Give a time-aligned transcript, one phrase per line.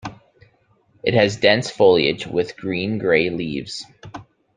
[1.03, 3.85] It has dense foliage with green-grey leaves.